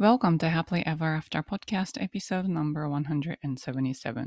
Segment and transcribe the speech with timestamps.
[0.00, 4.26] Welcome to Happily Ever After Podcast Episode No.177、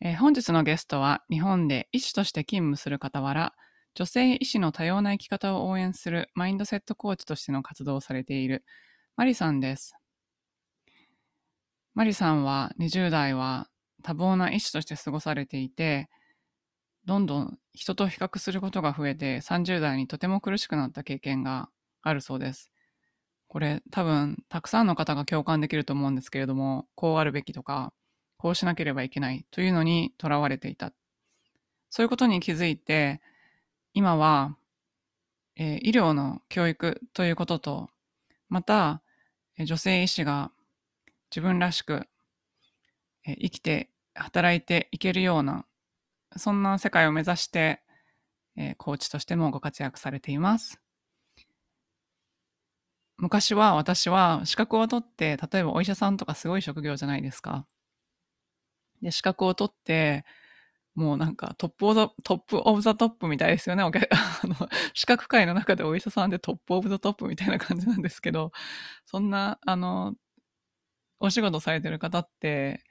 [0.00, 3.52] えー、本日のゲストは日本で医師として勤務する傍ら
[3.94, 8.64] 女性医師の多様な生き方を応援するマインドセットコーチとしての活動をされている
[9.14, 9.94] マリさんです。
[11.94, 13.68] マリさんは20代は
[14.02, 16.08] 多忙な医師として過ごされていて、
[17.04, 21.68] どんどん人と比較することが増えて30代にとても苦しくなった経験が
[22.00, 22.70] あるそうです。
[23.48, 27.92] これ多分たくさんの方が共感できると思うんですけれども、こうあるべきとか、
[28.36, 30.92] こうしなければいけないというのにとらわれていた。
[31.90, 33.20] そういうことに気づいて、
[33.94, 34.56] 今は、
[35.56, 37.90] えー、医療の教育ということと、
[38.48, 39.02] また、
[39.56, 40.52] えー、女性医師が
[41.30, 42.06] 自分らしく、
[43.26, 45.64] えー、生きて働いていけるような
[46.36, 47.82] そんな世界を目指して、
[48.56, 50.80] えー、コーチとしてもご活躍されています。
[53.18, 57.66] 昔は私は資格を取って、例えばお医者さんとかすごい職業じゃないですか。
[59.02, 60.24] で、資格を取って、
[60.94, 63.82] もうなんか top of top of the top みたいですよね。
[63.84, 64.56] あの
[64.94, 68.52] 資格界の中でお医者さんで top of the top みたいな感じなんですけど、
[69.06, 70.14] そんな、あの、
[71.20, 72.82] お仕事されてる方って、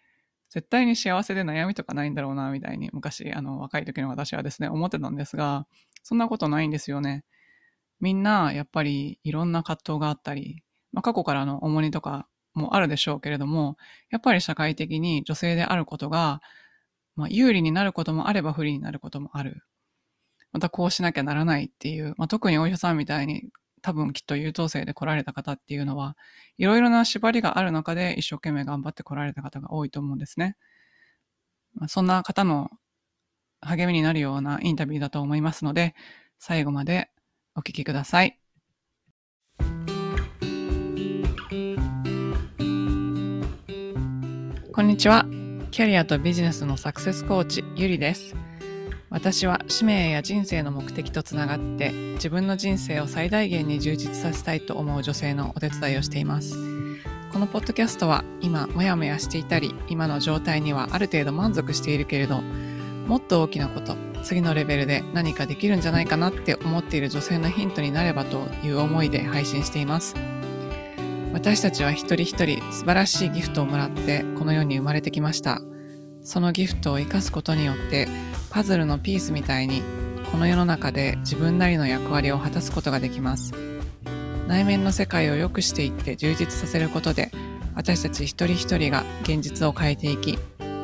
[0.49, 5.67] 絶対に幸せで悩みとかないんだろうな、みたいに昔、あの、若い時の私はですね、思ってたんですが、
[6.03, 7.25] そんなことないんですよね。
[7.99, 13.77] みんな、やっぱりいろんな葛藤があったり、まあ、過去からの重荷とかもあるでしょうけれども、
[14.09, 16.41] やっぱり社会的に女性であることが、
[17.15, 19.63] まあ、有利になることもあれば不利になることもある。
[20.51, 23.49] またこうしなきゃならないっていう、まあ、特にお医者さんみたいに
[23.81, 26.15] 多分きっと優等生で来られた方っていうのは、
[26.57, 30.55] いろいろな縛りがある中で一生懸命頑張って来られた方が多いと思うんですね。
[31.75, 32.69] まあ、そんな方の
[33.61, 35.95] 励みになるようなインタビューだと思いますので、
[36.39, 37.09] 最後まで
[37.57, 38.39] お聞きください。
[44.71, 45.25] こんにちは。
[45.71, 48.35] キャリアとビジネスのサクセスコーチ、ゆりです。
[49.09, 56.55] 私は使命や人生の目的とつながって自分の人生を最大限に充実させたいと思う女性のお手伝いをしています。
[57.31, 63.95] このポッドキャストは今モヤモヤしていたり今の状態にはある程度満足しているけれどもっと大きなこと
[64.27, 70.15] 次のレベルで何かできるんじゃないかなって思っている女性のヒントになればという思いで配信しています。
[71.31, 75.61] 私たちは一人一人素晴らしいギフトをもらってこの世に生まれてきました。
[76.23, 78.09] そのギフトを生かすことによって
[78.49, 79.81] パズルのピースみたいに
[80.29, 83.53] この世の中で自分なりの役割を果たすことができます
[84.45, 87.31] 内面の世界を良くしていって充実させることで
[87.75, 90.37] 私たち一人一人が現実を変えていき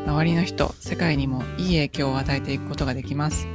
[0.06, 3.48] 周りの人世界にもいい影響を与えていくことができます。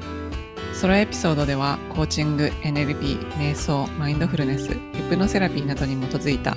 [0.72, 4.76] ソロエピソードではコーチング NLP 瞑想マインドフルネスヒ
[5.08, 6.56] プノセラピーなどに基づいた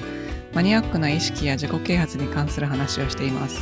[0.54, 3.62] マニアックな意識や自己啓発に関する話をしています。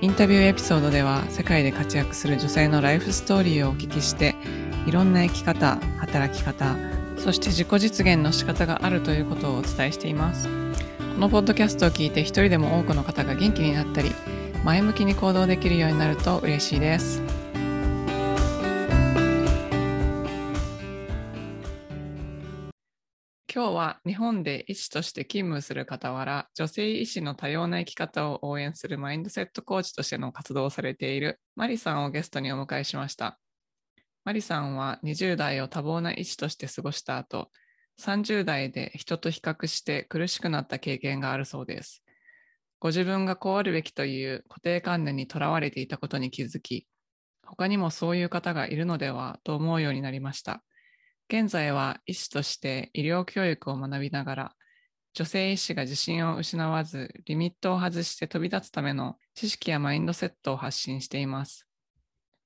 [0.00, 4.36] インタビューエピソードでは世界で活躍する女性のライフストーリーをお聞きして
[4.86, 6.76] いろんな生き方働き方
[7.16, 10.48] そして自己実現の仕方があるということをお伝えしています。
[10.48, 14.12] このポッドキャストを聞いて一人でも多くの方が元気になったり
[14.64, 17.22] 前向きに行動できるようになると嬉しいです
[23.58, 33.36] 今日は日本で医師として勤務する傍ら、女性医師の多様な生き方を応援するマインドセットコーチとしての活動をされているマリさんをゲストにお迎えしました。
[34.24, 37.50] マリさんは20代を多忙な医師として過ごした後、
[38.00, 42.04] 30代で人と比較して苦しくなった経験があるそうです。
[42.80, 46.86] ご自分がこうあるべきという固定観念にとらわれていたことに気づき、
[47.44, 50.62] 他にもそういう方がいるのではと思うようになりました。
[51.28, 54.52] 現在は医師として医療教育を学びながら、
[55.14, 61.66] 女性医師が自信を失わず、リミットを外して飛び立つための知識やマインドセットを発信しています。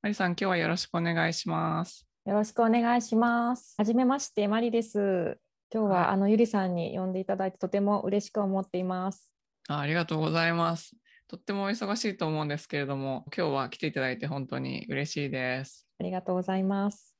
[0.00, 2.06] マリさん、今日はよろしくお願いします。
[2.24, 3.74] よろしくお願いします。
[3.76, 5.38] はじめまして、マリです。
[5.72, 9.31] 今日は、あのゆりさんに呼んでいただいてとても嬉しく思っています
[9.68, 9.78] あ。
[9.78, 10.96] ありがとうございます。
[11.28, 15.86] とってもお忙しいと思うんですけれども、今日は来ていただいて本当に嬉しいです。
[15.98, 17.14] ありがとうございます。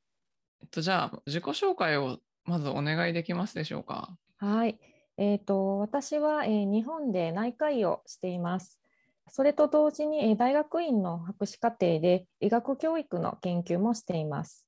[0.61, 4.17] えっと、じゃあ、自己紹介をまずお願いできますでしょうか？
[4.39, 4.79] はい。
[5.17, 8.81] えーと、私は、えー、日本で内科医をしています。
[9.29, 14.67] それと同時に、えー、大学院の博士課程で医学教育の研究もしています。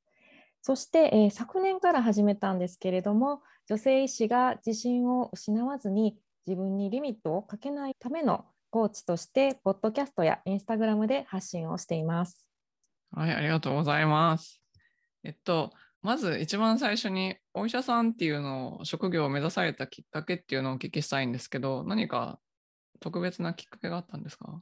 [0.62, 12.48] そして、えー、昨年から始めたんですけれども、女性医師が自信を失わずに自分にリミットをかけないためのコーチとして、ポッドキャストやインスタグラムで発信をしています。
[13.12, 14.60] はい、ありがとうございます。
[15.22, 15.70] えっと、
[16.02, 22.38] まず一番最初にお医者さんっていうのを職業を目指されたきっかけっていうのをお聞きしたいんですけど何か
[23.00, 24.60] 特別なきっかけがあったんですか？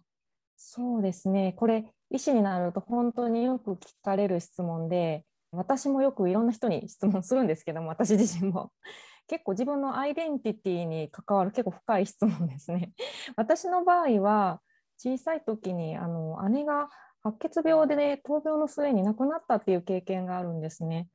[0.56, 8.70] そうですねこれ医師になると本当によく聞かれる質問で私もよくいろんな人に質問するんですけども私自身も
[9.26, 12.92] 結構自分のアイデンティティに関わる結構深い質問ですね。
[13.36, 14.60] 私の場合は
[14.98, 16.88] 小さい時にあの姉が
[17.22, 21.08] 白血病で、ね、闘病の末に亡くなったっていう経験があるんですね。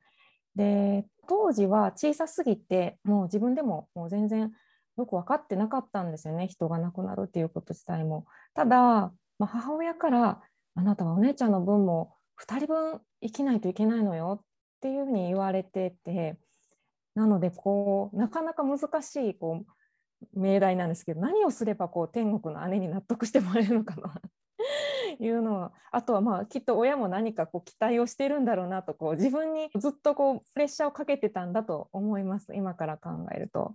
[0.54, 4.52] で当時は小さすぎてもう自分でももう全然
[4.96, 8.26] よく分かってなかったんですよね人が亡くなるっていうこと自体も。
[8.54, 10.42] ただ、まあ、母親から
[10.74, 14.44] 「あなたはお姉ちゃんの分も2人分生きないといけないのよ」っ
[14.80, 16.38] ていうふうに言われてて
[17.18, 24.20] なのでこうなかなか難しいこう命題なんですけど何をすればこう天国の姉に納得してもらえるのかな
[25.18, 33.74] いうのはあとはまあきっと親も何かこう期待をしてるんだろうなとこう自分にずっとこうプレッシャーをかけてたんだと思います今から考えると。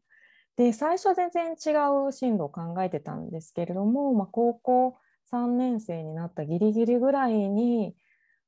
[0.55, 1.75] で最初全然違
[2.07, 4.97] う進路を考えてたんですけれども、まあ、高校
[5.33, 7.95] 3年生になったギリギリぐらいに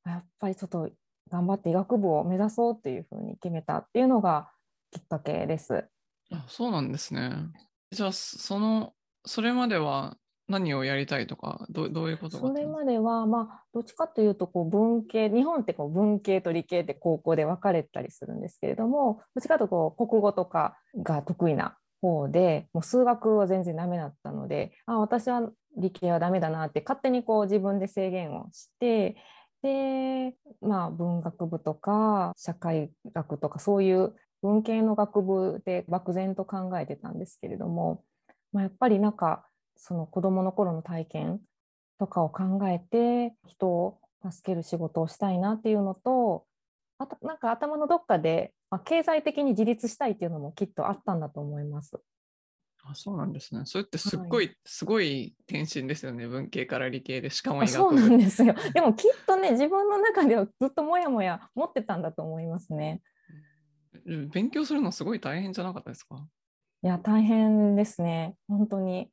[0.06, 0.90] やっぱりちょっと
[1.30, 4.52] 頑張って医学部を目指そうっていうふうに決めたっていうのが
[4.92, 5.86] きっかけです。
[6.32, 7.32] あそうなんですね。
[7.92, 8.94] じゃあその
[9.26, 10.18] それまでは
[10.48, 29.16] 何をやりたいとかどどういうことそれまでは、まあ、どっちかというとこう文系日本ってこう文系と理系って高校で分かれたりするんですけれどもどっちかというとこう国語とかが得意な方でもう数学は全然ダメだったのであ私は理系はダメだなって勝手にこう自分で制限をして
[29.64, 34.14] で、まあ、文学部とか社会学とかそういう
[34.46, 38.04] 文系の学部で漠然と考えてたんですけれども、
[38.54, 41.40] まあ、やっぱりなんかその子どもの頃の体験
[41.98, 46.46] とかを考えて人を助ける仕事をしたいなっていうのと
[47.00, 52.00] あとなんか頭のどっかで、まあ、経済的に自立したいっていうのもきっとあったんだと思います。
[52.88, 53.62] あそうなんですね。
[53.66, 56.28] それってすっごい、はい、すごい転身ですよね。
[56.28, 58.54] 文系から理系で、しかもそうなんですよ。
[58.76, 63.02] でもきっとね、自分の中ではずっともやもや持ってたんだと思いますね。
[64.06, 66.28] 勉強するのすごい大変じゃなかったですか？
[66.84, 68.36] いや、大変ですね。
[68.48, 69.10] 本当に。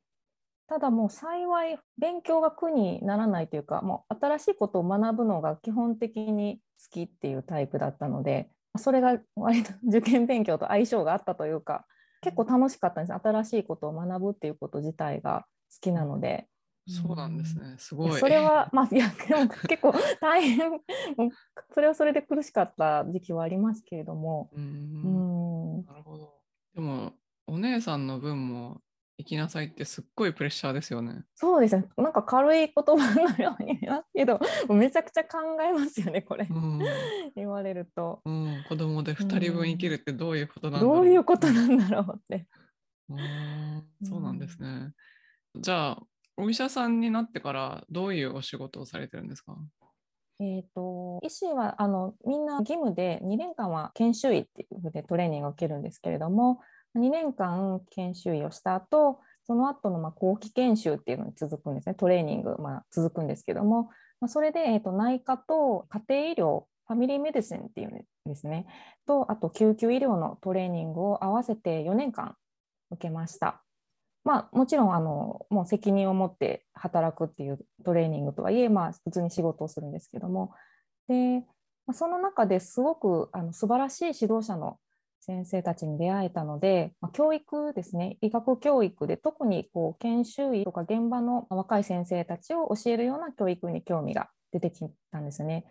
[0.68, 11.84] ただもう幸い勉強が苦にならないというかもう新しいことを学ぶのが基本的に好きっていうタイプだったのでそれが割と受験勉強と相性があったというか
[12.22, 16.48] 結構楽しかったんです新しいことを学ぶっていうこと自体が好きなので。
[16.88, 17.76] そうなんですね。
[17.78, 18.20] すごい。
[18.20, 20.80] それは、まあ、いや、でも結構大変、
[21.72, 24.50] それはそれで苦しかった時期はありますけれども。
[24.52, 25.84] うん。
[25.86, 26.34] なるほど。
[26.74, 27.12] でも、
[27.46, 28.80] お姉さんの分も
[29.18, 31.24] 行きなさいってすっごいプレッシャーですよね。
[31.36, 31.84] そうですね。
[31.96, 36.46] なんか軽い言葉のように見ますけど、めちゃくちゃ考えますよね、これ。
[36.50, 36.80] うん、
[37.36, 38.20] 言われると。
[38.24, 42.48] うん、子供で2人分生きるってどういうことなんだろう、どういうことなんだろうって。
[43.08, 44.92] うん、そうなんですね。
[45.54, 46.02] じゃあ、
[46.36, 49.56] お医者さんになってからどういうお仕事をされてるんですか？
[50.40, 56.60] えーと、医師はあのみんな義務で2年間は研修医っていうふうでトレーニングを受けるんですけれども
[56.96, 61.94] 2年間研修医をした後その後のま後期研修っていうのに続くんですね。
[61.94, 63.90] トレーニング、まあ、続くんですけども、
[64.20, 68.66] まあ、それで、えーと、内科と家庭医療ファミリーメディシンっていうんですね。
[69.06, 72.36] とあと救急医療のトレーニングを合わせて4年間
[72.90, 73.62] 受けました。
[74.24, 80.52] まあ、もちろんあのもう責任を持って働くっていうトレーニングとはいえ、まあ、普通に仕事をするんですけども
[81.08, 81.44] で、
[81.92, 84.78] その中ですごくあの素晴らしい指導者の
[85.20, 95.64] 先生たちに出会えたので、まあ、教育ですね医学教育で特にこう研修医とか現場の若い先生たちを教えるような教育に興味が出てきたんですね。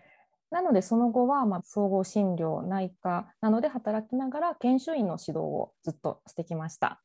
[0.51, 7.01] なのでその後はま総合診療内科などで働きながら研修医の指導をずっとしてきました。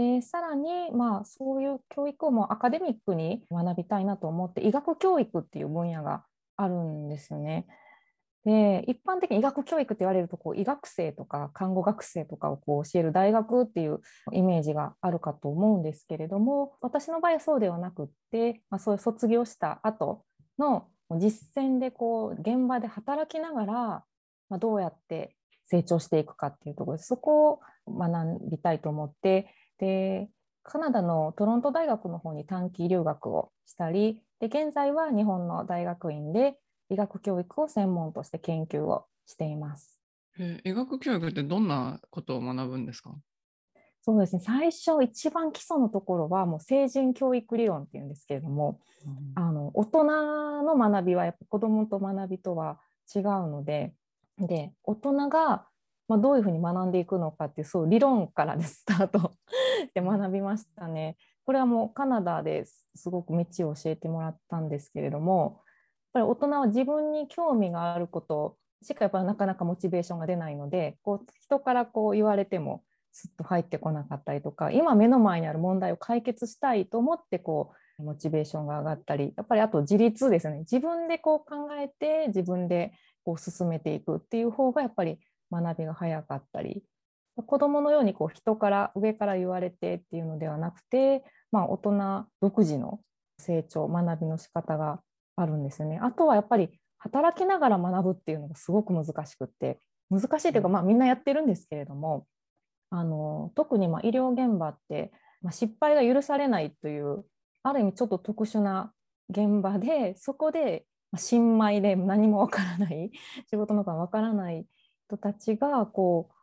[0.00, 6.24] でさらに、まあ、そういう教育をもアカデミックに学びたいなと思って医学教育っていう分野が
[6.56, 7.66] あるんですよね。
[8.46, 14.00] で一般的に医学教育って言われるとこう医学生とか看護学生とかをこう教える大学っていう
[14.32, 20.24] イメージがあるかと思うんですけれども私の場合はそうではなくって、まあ、そういう卒業した後
[20.58, 20.86] の
[21.18, 24.04] 実践でこう現場で働きながら、ま
[24.52, 30.28] あ、どうやって成長していくかっていうところでそこを学びたいと思ってで
[30.62, 36.58] カナダのトロント大学の方に短期留学をしたりで現在は日本の大学院で
[36.90, 40.00] 医学教育を専門として研究をしています。
[40.38, 43.14] え医学教育ってどんなことを学ぶんですか？
[44.02, 44.42] そうですね。
[44.44, 50.04] 最初一番基礎のところはもう成人教育理論っていうんですけれども、うん、あの大人
[50.62, 52.78] の学びはやっぱ子どもと学びとは
[53.14, 53.94] 違うので
[54.38, 55.66] で大人が
[56.10, 59.32] まあ、どういうふうに学んでいくのかっていうそう理論からでスタート
[59.94, 61.16] で学びましたね。
[61.44, 65.62] これはもうカナダですごく道を教えてもらったんですけれどもやっ
[66.12, 82.92] ぱり大人は自分に興味があることしかやっぱりなかなかモチベーションが出ないのでこう人からこう言われてもすっと入ってこなかったりとか今目の前にある問題を解決したいと思ってこうモチベーションが上がったりやっぱりあと自立ですね自分でこう考えて自分で
[83.24, 85.18] こう進めていくっていう方がやっぱり
[85.50, 86.82] 学びが早かったり
[87.36, 93.00] 子どものようにこう人から上から言われてっていうのではなくて、まあ、大人独自の
[93.38, 95.00] 成長学びの仕方が
[95.36, 95.98] あるんですよね。
[96.02, 99.80] あとはやっぱり働きながら学ぶっていうのがすごく難しくって
[100.10, 102.26] 難しいというか、まあ、みんなやってるんですけれども
[102.90, 107.24] あの特にまあ医療現場って、まあ、失敗が許されないという
[107.62, 108.92] ある意味ちょっと特殊な
[109.30, 110.84] 現場でそこで
[111.16, 113.10] 新米で何もわからない
[113.48, 114.66] 仕事のかわからない
[115.10, 116.34] 人たちがこう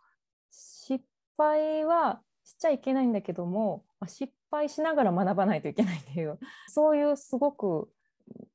[0.52, 1.04] 失
[1.38, 7.90] 敗はしちゃいけないんだけども失敗しながら学ばないといけないっていう そういうすごく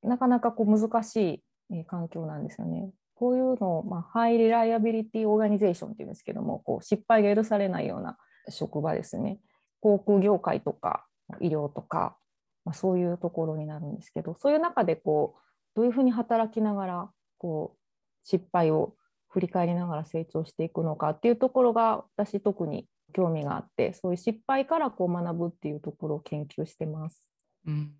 [0.02, 2.92] なかなかこう難しい環境なんですよね。
[3.14, 9.40] こういうのを、まあ、 high reliability organization っていうんですけどもこう失敗が許されないような職場ですね。
[9.80, 11.06] 航空業界とか
[11.40, 12.16] 医療とか、
[12.64, 15.40] まあ、そういうところになるんですけどそういう中でこう
[15.74, 17.78] どういうふうに働きながらこう
[18.24, 18.94] 失敗を
[19.32, 27.30] 振り返りながら成長していくのかっていうところが私特に興味があってそういう失敗からこう学ぶっていうところを研究してます。
[27.66, 27.92] うん、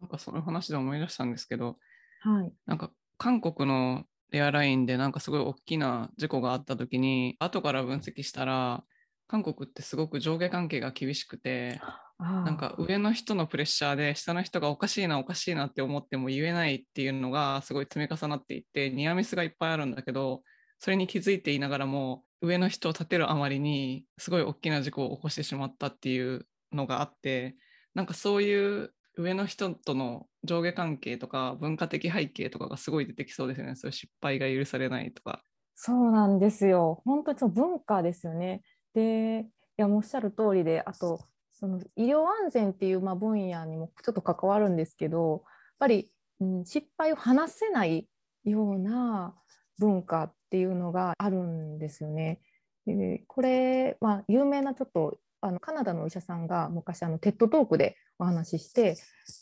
[0.00, 1.78] なんかその話で思い出したんですけど、
[2.20, 8.84] はい、なんか韓国のエアラインでなんかすごい大きな事故があった時に後から分析したら
[9.26, 11.80] 韓国ってすごく上下関係が厳しくて
[12.18, 20.42] なんか上の人のプレッシャーで下の人がおかしいなおかしいなって思っても言えないっていうのがすごい積み重なっていってニアミスがいっぱいあるんだけど
[20.84, 27.56] それに気づいていながらも上の人を立てるあまりにすごい大きな事故を起こしてしまったっていうのがあって
[27.94, 35.40] なんかそういう上の人との上下関係とか文化的背景とかがすごい出てきそうですよねそういう失敗が許されないとか。
[35.74, 38.60] そうなんですよ本当にその文化ですよね。
[38.92, 39.46] で
[39.78, 41.24] いやもうおっしゃる通りであと
[41.54, 45.40] その医療安全っていうまあ分野にもちょっと関わるんですけどやっ
[45.78, 48.06] ぱり、うん、失敗を話せない
[48.44, 49.34] ような
[49.78, 52.38] 文化っていうのがあるんですよね。
[52.86, 58.96] でこれ、まあ、有名なちょっとあのカナダのお医者さんが昔あのテッドトークでお話しして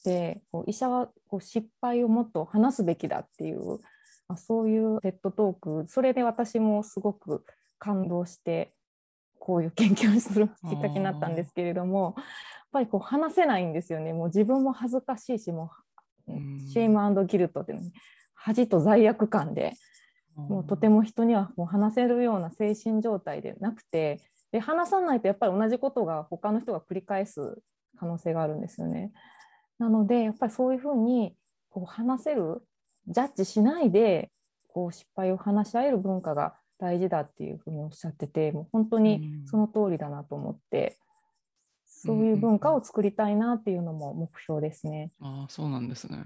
[0.07, 3.79] でこう医者はこう失敗をもっと話すべきだっていう、
[4.27, 7.45] まあ、そういう TED Talk それで私もすごく
[7.79, 8.73] 感動して
[9.39, 12.25] こういう研究をするきっかけになったんですけれどもやっ
[12.73, 14.15] ぱりこう話せないんですよね。
[14.15, 15.73] もう自分も恥ずかしいしも
[16.27, 16.33] う
[16.73, 17.93] shame guilt っていうのに
[18.35, 19.75] 恥と罪悪感で
[20.37, 24.21] もうとても人にはもう話せるような精神状態でなくて
[24.51, 27.59] で話さないとやっぱり同じことが他の人が繰り返す
[27.99, 29.13] 可能性があるんですよね。
[29.79, 31.35] なのでやっぱりそういうふうに
[31.71, 32.63] こう話せる
[33.09, 34.31] ジャッジしないで
[34.69, 40.97] こう失敗を話し合える文化が大事だっていうふうにおっしゃっててもう本当にその通りだなと思って、
[41.87, 45.13] そういう文化を作りたいなっていうのも目標ですね。
[45.21, 46.19] ああそうなんですね。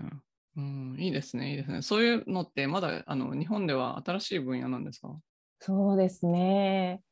[0.57, 1.83] うん、いいですね、いいですね。
[1.83, 5.15] そういうのってまだあの日本では新しい分野なんですか？
[5.61, 7.03] そうですね。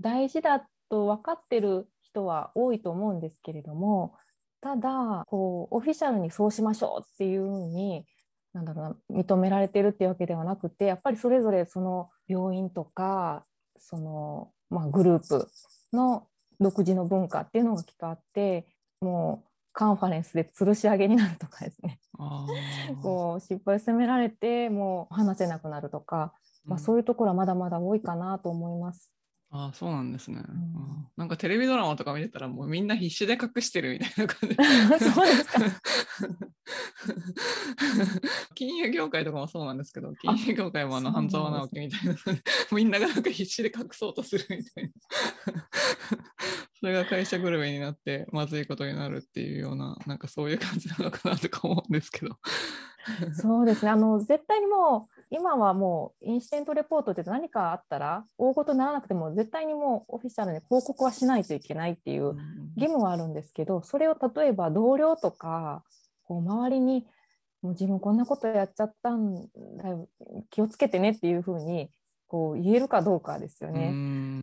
[0.00, 4.14] 大事だと分かってる人は多いと思うんですけれども、
[4.60, 8.04] ただこうオフィシャルにそうしましょうっていうふうに
[8.52, 13.44] なんだろうな認められてるっていうわけではなくてやっぱりそれぞれその病院とか
[13.78, 15.48] その、まあ、グループ
[15.92, 16.26] の
[16.58, 18.66] 独自の文化っていうのがきっとあって
[19.00, 19.47] もう
[19.78, 22.00] カンファレンスで吊るし上げになるとかですね。
[23.00, 26.32] こう失敗を責められてもう話せなくなるとか、
[26.64, 29.14] まあ、そういうところはまだまだ多いかなと思います。
[29.50, 34.56] ああそうなんですね、うん、なんかテレビドラマとか見てたらもうみんな必死で隠してるみたいな感じ。
[35.14, 35.58] そうですか。
[38.54, 42.14] 金融業界とかもそうなんですけど金融業界もあの半沢直樹みたいな
[42.72, 44.90] みんながなんか必死で隠そうとするみたいな。
[46.80, 52.36] それが会社ぐるみになってまずいことになるっていうようななんかそういう感じなのかなとか思うんですけど
[53.34, 53.90] そうですね。
[53.90, 62.36] あの絶対にもう今はもうインシデントレポートって何かあったら大ごとにならなくても絶対にもうオフィシャルに報告はしないといけないっていう
[62.76, 65.82] 義務はあるんですけどそれを例えば同僚とか
[66.24, 67.06] こう周りに
[67.62, 70.08] もう自分こんなことやっちゃったんだよ
[70.50, 71.90] 気をつけてねっていうふうに
[72.26, 74.42] こう言えるかどうかですよね。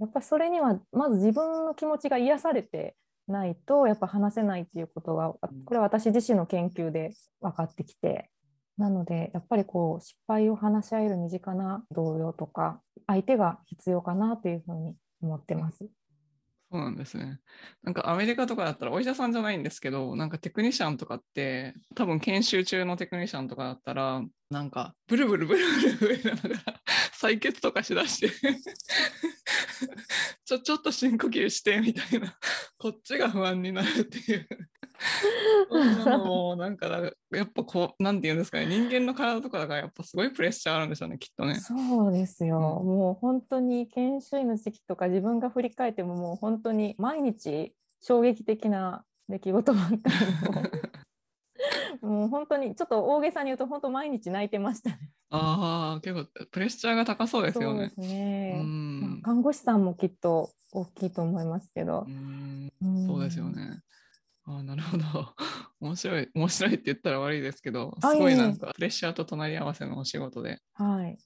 [0.00, 2.96] やっぱりそれにはまず自分の気持ちが癒されて
[3.28, 8.30] ないとやっぱ話せないっていうことがこれは私自身の研究で分かってきて
[8.76, 15.86] なのでやっぱりこう失敗を話し合える身近な同僚とか相手が必要かなというふうに思ってます。
[16.70, 17.38] そうなんですね。
[17.84, 25.64] なんかアメリカとかだったらお医者さんじゃないんですけど、なんかテクニシャンとかって多分研修中のテクニシャンとかだったら、なんかブルブルブル
[26.00, 26.80] ブル震えながら
[27.14, 28.30] 採血とかしだして。
[30.44, 32.36] ちょちょっと深呼吸してみたいな。
[32.78, 34.46] こっちが不安になるっていう。
[36.24, 38.66] もうなんかやっぱこうなんて言うんですかね。
[38.66, 41.56] 人間の体とかだからやっぱすごいプレッシャーあるんでしょうねきっとね。
[41.56, 50.00] そうですよ、うん、もう本当に研修医の時期とか自分が振り返ってももう本当に毎日衝撃的な出来事ばっかり
[52.02, 55.10] もう本当にちょっと大げさに言うと本当毎日泣いてましたね。
[55.30, 57.92] ああ結構プレッシャーが高そうですよね。
[57.96, 62.06] そうですね、まあ、看護師さんもきっと大きいと思いますけど。
[62.06, 62.70] うん
[63.06, 63.80] そうですよね。
[64.46, 65.04] あなるほど。
[65.80, 70.60] 面白い、面白いって言ったら悪いですけど、すごいなんかプレッシャーと隣り合わせのお仕事で。
[70.74, 71.18] はい。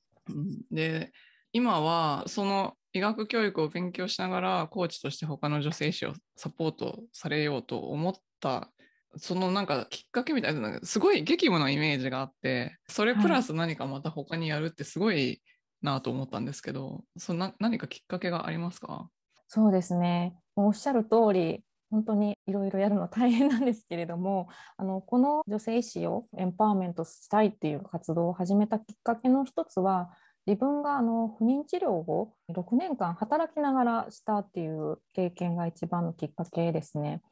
[0.71, 1.13] で、
[1.53, 8.71] 今はその医学教育を勉強しながら、コーチとして他の女性医師をサポートされようと思った、
[9.17, 15.43] そのなんかきっかけみたいな、すごい激務のイメージがあって、それプラス何かまた他にやるってすごい
[15.83, 19.09] なと思ったんですけど、はい、その何かきっかけがありますか？
[19.47, 20.37] そうですね。
[20.57, 30.11] おっしゃる通り、本当にいろいろやるの大変なんですけれどもあのこの女性医師をエンパワーメントしたいっていう活動を始めたきっかけの一つは
[30.47, 37.23] 自分があの不妊治療を6年間働きながらしたっていう経験が一番のきっかけですね。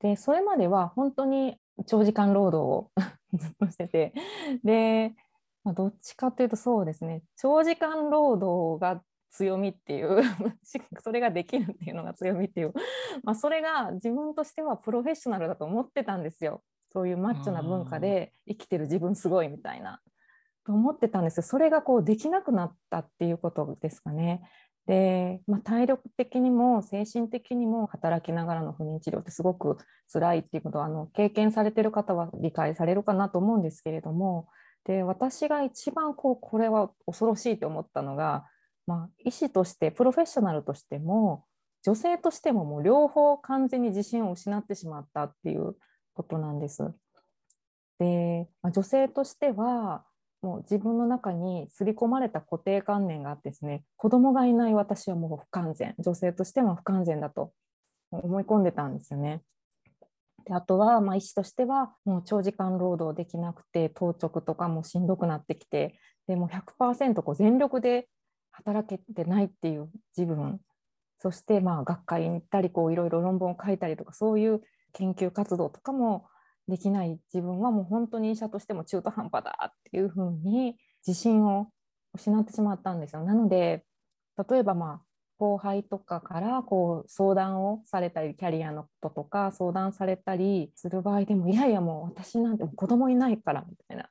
[0.00, 2.90] でそれまでは本当に長時間労働を
[3.34, 4.12] ずっとしてて
[4.64, 5.14] で、
[5.64, 7.22] まあ、どっちかというとそうですね。
[7.36, 10.22] 長時間労働が強みっていう
[11.00, 12.72] それができるっていうのが強みっていう、
[13.22, 16.62] まあ、それが自分としてはプロフェッショナルだと思ってたんですよ。
[16.90, 20.00] そういうマッチョな文化で生きてる自分すごいみたいな。
[20.64, 21.42] と思ってたんですよ。
[21.42, 24.42] それがこうできなくなったっていうことですかね。
[24.88, 29.78] で、まあ、体力的にも精神的にも働きながらの不妊治療ってすごく
[30.12, 34.48] 辛いっていうことはあの経験されてる方は理解されるかなと思うんですけれども
[34.84, 38.46] で私が一番こうこれは恐ろしいと思ったのが
[38.88, 41.44] まあ、医師としてプロフェッショナルとしても
[41.84, 45.76] 女性としてももう両方完全に自信を失ってしまったっていう
[46.14, 46.82] ことなんです。
[47.98, 50.04] で、まあ、女性としては
[50.42, 57.52] もう自分の中に刷り込まれた固定観念があってですね子供がいない私はもう不完全女性としても不完全だと
[58.10, 59.42] 思い込んでたんですよね。
[60.44, 68.08] であとは、まあ、医師としてはもう長時間労働できなくて当直とかもしんどくなってきてでも100%こう全力で
[68.52, 70.60] 働けてないっていう自分
[71.18, 76.26] そしてまあ学会に行ったりいろいろ論文を書いたりとかそういう研究活動とかも
[76.68, 80.76] できない自分はもう本当に医者としても中途半端だっていうふうに
[81.06, 81.68] 自信を
[82.14, 83.24] 失ってしまったんですよ。
[83.24, 83.84] なので
[84.48, 85.02] 例えばまあ
[85.38, 94.08] 後輩とかからこう相談をされたりキャリアのこととか相談されたりする場合でもいやいやもう私なんて子供いないからみたいな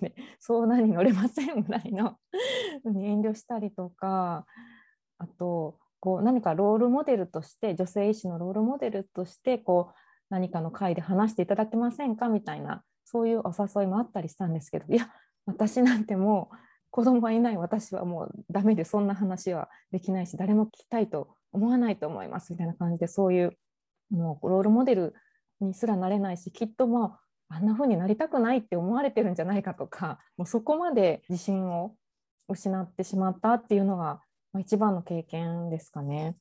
[0.00, 2.16] ね、相談に乗れませんぐらいの
[2.86, 4.46] 遠慮したりとか
[5.18, 12.28] あとこう何かロールモデルとして女性医師のロールモデルとしてこう何かの会で話していただけませんか？
[12.28, 15.08] みたいなそういうお誘いもあったりしたんですけどいや
[15.46, 16.56] 私なんてもう
[16.90, 23.56] 子供がいない私はもうダメでそんな話はできないし誰も聞きたいと思わないと思いますみたいな感じでそういう
[24.10, 25.14] もうロールモデル
[25.60, 27.12] にすらなれないしきっともう
[27.50, 31.94] あんな風になりたくないって思われてるんじゃないかとかもうそこまで自信を
[32.48, 34.20] 失ってしまったっていうのが、
[34.52, 36.34] まあ、一番の経験ですかね。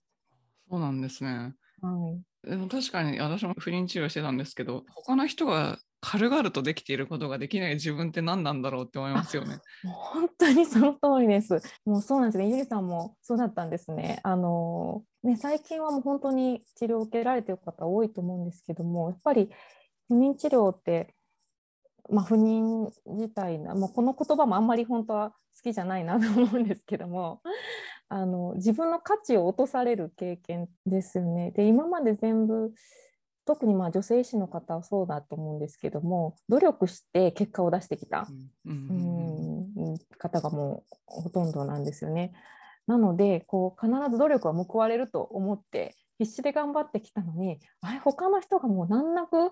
[0.69, 1.53] そうなんですね。
[1.81, 9.57] はい、でも確かに私も不妊治療してたんですけど他の人が軽々とできていることができない自分って何なんだろうって思いますよね。
[9.83, 11.59] もう本当にその通りです。
[11.85, 12.47] もうそうなんですね。
[12.49, 14.19] ゆりさんもそうだったんですね。
[14.23, 19.49] あのね最近はもう本当に治療を受けられている方多いと思うんですけども、やっぱり
[20.07, 21.15] 不妊治療って、
[22.09, 27.41] まあ、不妊自体なもうこの言葉もあんまり本当は好きじゃないなと思うんですけども
[28.09, 31.51] あの自分の価値を落とされる経験ですよね。
[31.51, 32.73] で今まで全部
[33.45, 38.27] 特にまあ女性医師の方はそうだと思うんですけども努力して結果を出してきた、
[38.65, 42.33] うん、方がもうほとんどなんですよね。
[42.87, 49.51] なのでこう必ず努力は報われると思って必死で頑張ってきたのにあれ他の人がもう難なく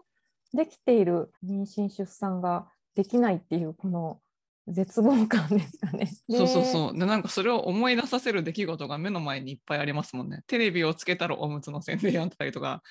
[0.53, 4.19] できている妊娠出産ができないっていうこの
[4.67, 6.11] 絶望感ですかね。
[6.29, 6.99] そうそうそう。
[6.99, 10.43] で、なんかそれを思い出させる出来事が目の前にいっぱいありますもんね。
[10.47, 12.81] テレビをつけたらおむつの宣伝やったりとか、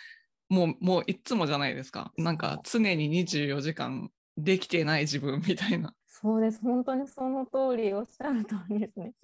[0.49, 2.13] もう、もういつもじゃないですか。
[2.17, 5.95] なんか常に24時間できてない自分みたいな。
[6.07, 9.15] そうです本当にその通りおっしゃる通りですね。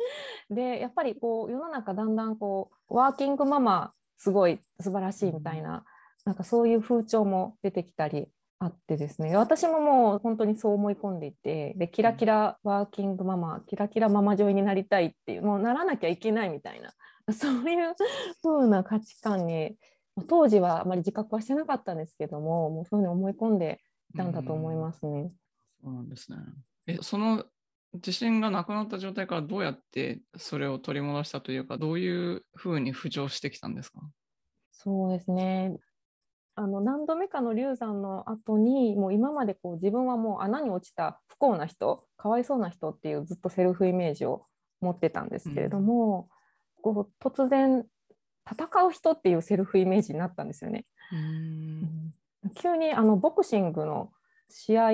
[0.51, 5.85] でやっぱりこう世の中だんだんこうワーキングママすごい素晴らしいみたいな
[6.25, 8.29] なんかそういう風潮も出てきたり
[8.63, 9.37] あってですね。
[9.37, 16.93] 私ももう本当にそう思い込んでいてでキラキラワーキングママキラキラママ女優になりたいっていうもうならなきゃいけないみたいな
[17.33, 17.95] そういう
[18.43, 19.77] 風な価値観に
[20.29, 23.81] 当時はあまり自覚はしてなかったんですけどももうそういうふうに思い込んで
[24.15, 25.31] いたんだと思いますね。
[25.83, 26.39] そうなんですね。
[26.87, 27.45] えその
[27.95, 34.01] 自信がなくなった状態からどうやってそれを取り戻したというかどういうふうに浮上してきたんですか？
[34.71, 35.77] そうですね
[36.61, 44.45] あの何度目かの流産の後にもう今までこう自分はもう穴に落ちた不幸な人かわいそうな人っていうずっとセルフイメージを
[44.83, 46.29] 持ってたんですけれども、
[46.85, 47.87] うん、こう突然
[48.47, 50.85] 戦う人っていうセルフイメージになったんですよね。
[51.13, 52.15] うん。
[52.57, 54.11] 急にあのボクシングの
[54.51, 54.91] 試合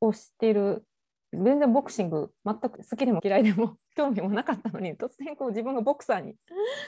[0.00, 0.84] をしてる
[1.32, 6.36] 全然ボクシング全く好きでも嫌いでも 興味もなかったのに突然こう自分がボクサーに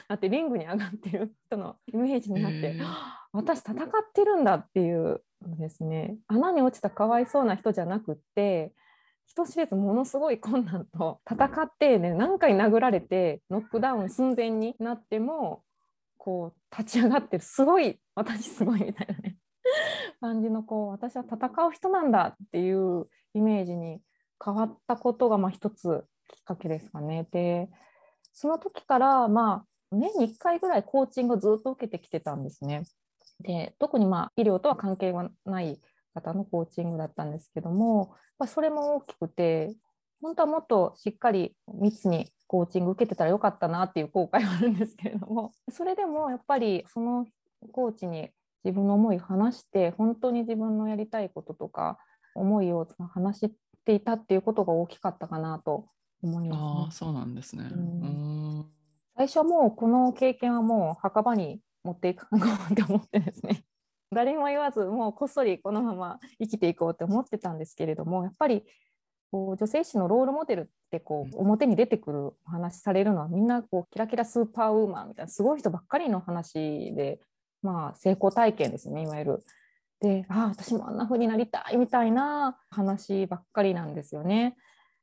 [0.07, 2.75] なってリングに上がってる人のイメージになって、
[3.35, 3.77] 私戦っ
[4.13, 8.73] てるんだっていうですね穴に落ちたかわいそうな人じゃなくって
[9.27, 15.63] 人知れずものすごい困難と戦ってね何回殴られてノックダウン寸前になっても
[16.17, 19.37] こう立ち上がってるすごい私すごいみたいなね
[20.21, 24.01] 感じのこう私は戦う人なんだっていうイメージに
[24.43, 27.27] 変わったことがまあ一つきっかけですかね。
[27.31, 27.69] で
[28.33, 32.83] その時からまあ年に1回ぐらいコーチングをずっと受けてきてたんですね。
[33.41, 35.79] で特にまあ医療とは関係はない
[36.13, 39.75] 方のコーチングだったんですけども、まあ、それも大きくて
[40.21, 47.25] 本当はもっとしっかり密にコーチング受けてたらよかったなっていう後悔はあるんですけれどもそれでもやっぱりその
[47.71, 48.29] コーチに
[48.63, 51.99] 自分の思いを話して本当に自分のやりたいこととか
[52.33, 53.51] 思いを話し
[53.85, 55.87] ていたっていうことが大きかったかなと
[56.23, 58.65] 思います、ね、あそうなんですね、うん、
[59.15, 63.63] 最初はもうこの経験はもう墓場に持っていかなうって思ってですね
[64.11, 68.65] 誰にも言わずもうこっそりこのまま生きていこうって思ってたんですけれどもやっぱり
[69.31, 77.19] こう女性誌のロールモデルってこう表に出てくるお話されるのはみんなこうキラキラスーパーウーマンみたいなすごい人ばっかりの話で、
[77.61, 79.43] まあ、成功体験ですねいわゆる。
[80.01, 84.55] でああ私もあんな風になりたいみたいな話ばっかりなんですよね。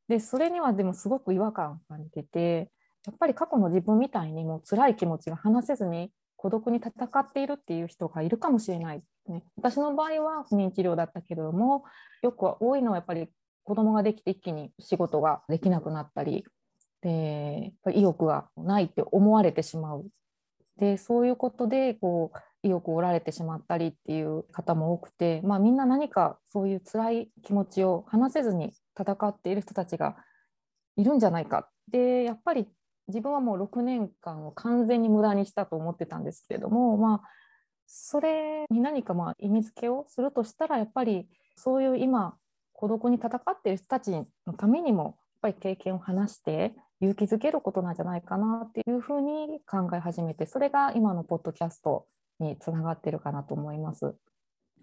[0.08, 2.70] でそれにはでもすごく違和感を感じてて
[3.06, 11.84] やっぱり過去の自分みたいにもう辛い気持ちが話せずに孤独に戦っているっていう人がいるかもしれない、ね、私の場合は不妊治療だったけれども
[12.20, 13.28] よく多いのはやっぱり
[13.62, 16.44] 子供ができて一気に仕事ができなくなったり
[17.00, 20.04] で意欲がないって思われてしまう。
[20.78, 30.16] でそういうことでこう意欲を折られてしまったりっていう方も多くて、まあ、みんな何かそういう辛い気持ちを話せずに戦っている人たちが
[30.96, 31.68] いるんじゃないか。
[31.88, 32.66] でやっぱり
[33.08, 37.28] 自分はもう6年間を完全に無駄にしたと思ってたんですけれども、まあ、
[37.86, 42.36] それに何かまあ意味付けをするとしたらやっぱりそういう今
[42.72, 52.06] 孤独に戦っている人たちのためにもやっぱり経験を話して勇気づけることなんじゃないかなっていうふうに考え始めてそれが今のポッドキャスト
[52.38, 54.14] につながってるかなと思います。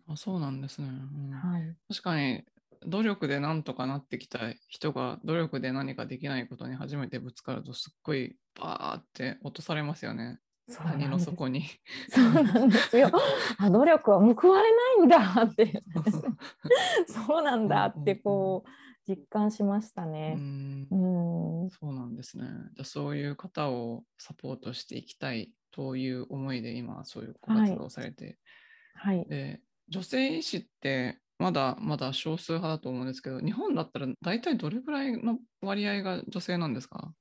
[0.07, 1.31] あそうなんですね、うん。
[1.31, 2.43] はい、確かに
[2.85, 10.39] 努力でなんとかなってきた人が努力で何かできないことに初めてぶつかるとすっごいバーって落とされますよね。
[10.77, 11.65] 谷の底に。
[12.09, 13.11] そうなんですよ。
[13.57, 15.83] あ努力は報われないんだって
[17.07, 18.69] そうなんだってこう
[19.09, 20.35] 実感しましたね。
[20.37, 22.45] うんそうなんですね。
[22.75, 28.37] じゃそういう方をサポートしていきたいという思いで今そういう活動をされて、
[28.95, 37.13] はい、で女性医師ってまだまだ少数派だと思うんですけど、日本だったら大体どれぐらいの割合が女性なんですか？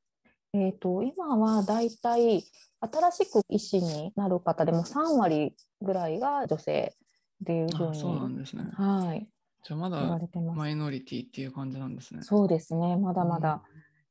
[0.55, 2.43] えーと、今は大体
[2.81, 6.95] 新しく医師になる方でも3割ぐらいが女性
[7.43, 8.65] っていうふうにそうなんですね。
[8.73, 9.29] はい、
[9.63, 10.19] じゃあまだ
[10.55, 12.23] マイノリティっていう感じなんですね。
[12.23, 13.63] そうですね、まだまだ、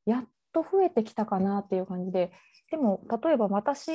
[0.05, 2.31] うん、やっと増えてきたかなっていう感じで、
[2.71, 3.89] でも例えば私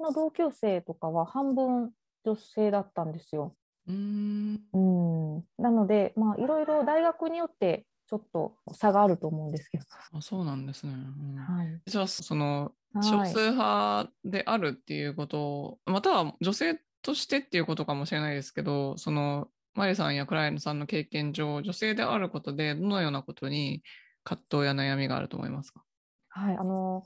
[0.00, 1.90] の同級生とかは半分
[2.24, 3.56] 女性だったんですよ。
[3.90, 4.60] うん。
[4.72, 5.62] うん。
[5.62, 9.84] なので、まあ、いろいろ大学によってちょっと差があると思うんですけど。
[10.12, 10.92] あそうなんですね。
[10.92, 11.36] うん。
[11.36, 23.82] はい、じゃあその少数派であるっていうことを、はい、または女性としてっていうことかもしれないですけどそのマリさんやクライアントさんの経験上女性であることでどのようなことに
[24.24, 25.82] 葛藤や悩みがあると思いますか？
[26.30, 26.56] はい。
[26.56, 27.04] あの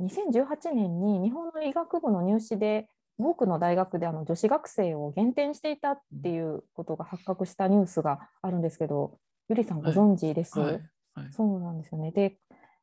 [0.00, 2.88] 2018年に日本の医学部の入試で
[3.18, 10.58] 多くの大学であの女子学生を減点していたっていうことが発覚したニュースがあるんですけどゆりさんご存知です？
[10.58, 12.10] はいはいそうなんですよね。
[12.10, 12.36] で、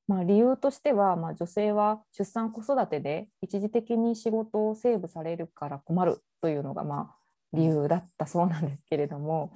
[0.08, 7.16] まあ、理由としては、まあ、女性は出産子育てで一時的に仕事をセーブされるから困るというのが、まあ、
[7.54, 9.54] 理由だったそうなんですけれども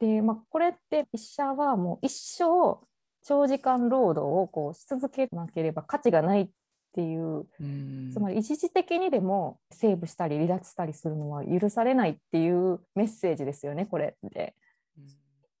[0.00, 2.80] で、まあ、これって医者はもう一生
[3.24, 6.48] 長時間労働をこうし続けなければ価値がないっ
[6.94, 7.46] ていう。
[7.60, 8.10] うん。
[8.12, 14.54] つまり一時的にでもセーブしたり離脱したりするのは許されないっていうメッセージですよねこれって。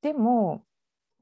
[0.02, 0.64] でも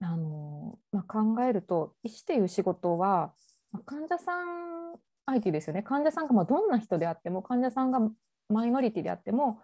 [0.01, 3.33] あの、まあ、考えると医師という仕事は、
[3.73, 4.97] まあ患者さん
[5.27, 5.83] 相手ですよね。
[5.83, 8.01] 患者さんがまあどんな人であっても患者さんが
[8.49, 9.61] マイノリティであっても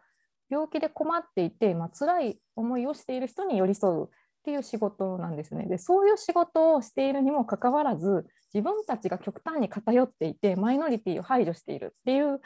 [0.48, 4.08] 病気で困っていて、まあ辛い思いをしている人に寄り添う
[4.46, 5.66] っていう仕事なんですね。
[5.66, 12.40] でそういう仕事をしているにもかかわらず自分たちが極端に偏っていてマイノリティを排除しているっていう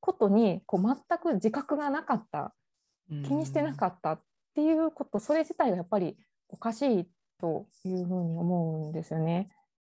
[0.00, 2.54] ことにこう全く自覚がなかった
[3.08, 4.20] 気にしてなかったっ
[4.54, 6.16] ていうこと、それ自体がやっぱり
[6.48, 9.48] おかしいというふうに思うんですよね。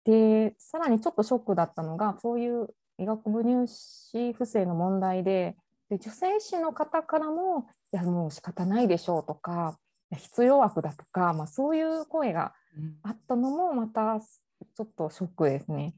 [0.05, 5.57] で、さらにちょっとショックだったのが、そういう医学部入試不正の問題で、
[5.89, 9.79] で女性医師の方からも、いや、もう仕方ないでしょうとか、
[10.15, 15.95] 必要悪だとか、まあ、そういう声がうんあったのもまたちょっとショックですね。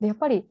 [0.00, 0.48] でやっぱり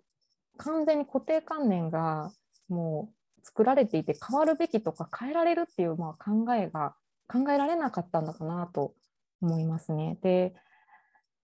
[0.58, 2.32] 完全に固定観念が
[2.68, 6.96] もう作られていて変わるべきとか変えられるっていうまあ考えが
[7.28, 8.94] 考えられなかったんだかなと
[9.42, 10.18] 思いますね。
[10.22, 10.54] で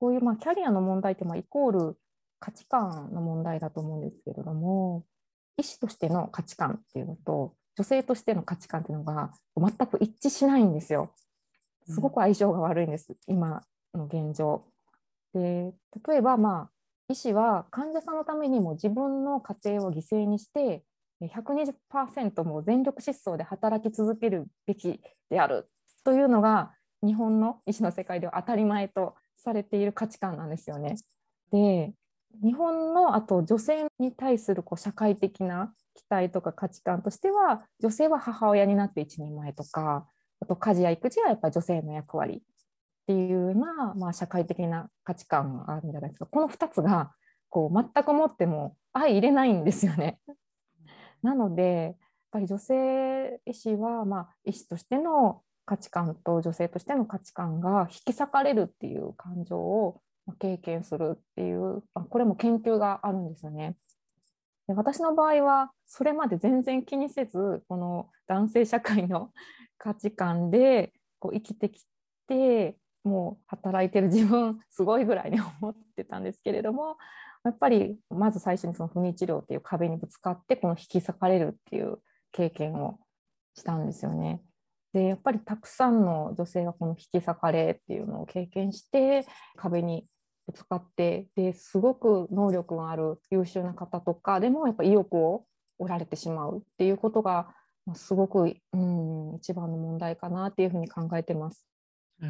[0.01, 1.99] こういうまあキャリアの問題ってまあイコール
[2.41, 5.05] 価値観の問題だと思うんですけれども
[5.57, 11.15] 医師としての価値観っていうのと女性としての価値観っていうのが全く一致しないんですよ。
[11.87, 13.63] すごく相性が悪いんです、今
[13.95, 14.65] の現状。
[15.33, 15.73] で
[16.07, 16.71] 例えば、まあ、
[17.09, 20.85] 医師は患者さんのためにも自分の家庭を犠牲にして
[21.21, 25.69] 120%も全力疾走で働き続けるべきである
[26.05, 30.97] というのが日本の医師の世界では当たり前とされている価値観なんですよね。
[31.51, 31.93] で
[32.43, 40.09] 日本のあと女性に対するこう社会的な期待とか価値観としては女性は母親になって一人前とか
[40.45, 42.41] あと家事や育児はやっぱり女性の役割っ
[43.07, 47.13] ていうような、まあ、社会的な価値観があるんじゃないですかこの2つが
[47.49, 50.19] こう全くもっても相入れないんですよね。
[51.23, 51.95] なのでやっ
[52.31, 63.77] ぱり女性医師は、まあ、医師としての価値観と女性としての価値観が引き裂かれるっていう感情をまあ経験するっていう、まあこれも研究があるんですよね。
[64.67, 69.31] で私の場合はそれまで全然気にせずこの男性社会の
[69.85, 71.85] 価値観でこう生きてき
[72.27, 76.97] てもう働いてる自分 すごいぐらいに思ってたんですけれども
[77.45, 81.99] やっぱりまず最初にその不妊治療っていう壁にぶつかってこの引き裂かれるっていう
[82.33, 82.99] 経験を
[83.55, 84.43] したんですよね。
[84.95, 90.07] でやっぱりたくさんの女性がこの引き裂かれっていうのを経験して壁に
[90.47, 95.45] ぶつかってですごく能力がある優秀な方とかでもやっぱ意欲を
[95.79, 97.55] 折られてしまうっていうことが
[97.87, 101.67] まあすごく、うん、一番の問題かなっていうふうに考えてます。
[102.23, 102.25] え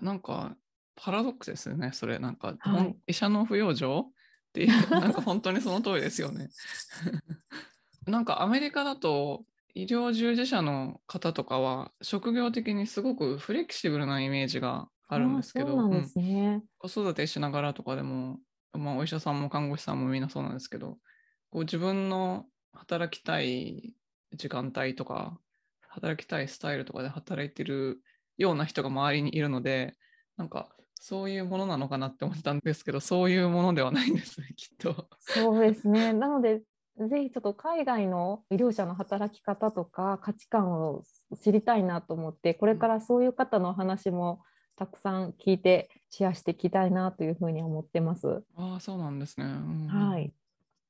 [0.00, 0.56] ーなんか
[0.96, 2.18] パラドックスですよね、それ。
[2.18, 4.04] なんか、はい医者の不養生っ
[4.52, 6.48] ていう、 なんか本当にその通りですよね。
[8.06, 15.76] なんかアメリカだと医療従事者の方とかは職業的にすごくフレキシブルなイメージがあるんですけど。
[16.78, 18.40] 子育てしながらとかでも、
[18.72, 20.98] まあ、お医者さんも看護師さんもみんなそうなんですけど
[21.50, 23.94] こう自分の働きたい
[24.34, 25.38] 時間帯とか
[25.88, 28.00] 働きたいスタイルとかで働いてる
[28.36, 29.94] ような人が周りにいるので
[30.36, 35.08] なんかそういうものなのかなって思ってたんですけどそういうものではないんですね きっと。
[35.20, 36.12] そうですね。
[36.12, 36.62] なので、
[36.98, 41.02] ぜひちょっと海外の医療者の働き方とか価値観を
[41.42, 44.40] 知りたいなと思って、これからそういう方の話も
[44.76, 48.42] たくさん聞いてシェアしていきたいなというふうに思ってます。
[48.56, 49.46] ああそうなんですね。
[49.46, 50.32] うんはい。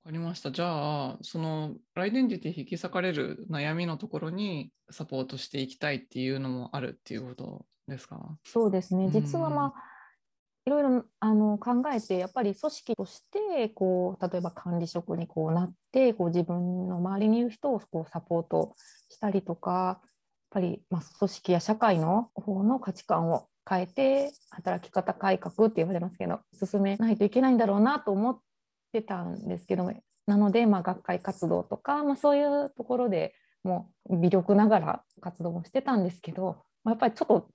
[0.06, 0.52] わかりました。
[0.52, 8.38] じゃあ、そのアイデンティティ引き裂かれる悩みのところにサポートしていきたいっていうのもあるっていうことですか？
[8.44, 9.06] そうですね。
[9.06, 9.82] うん実はまあ、
[10.64, 18.76] いろいろあの考えて、やっぱり組織としてこう例えば管理職にこうなってこう自分の周りにいる人をこうサポート
[19.10, 20.00] したりとかやっ
[20.50, 28.38] ぱりまあ組織や社会の方の価値観を変えて働き方改革って言われますけど進めないといけないんだろうなと思っ
[28.96, 29.90] てたんですけど
[30.26, 37.50] なのでまあ学会活動とか、まあ、そういうところでもう微力ながら活動もしてたんですけど、まあ、やっぱりちょっと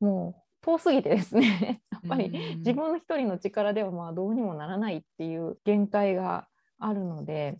[0.00, 1.82] もう遠すぎてですね。
[1.90, 2.58] やっぱりうん。
[2.58, 7.58] 自分一人の力ではまあどうにもならないっていう限界があるので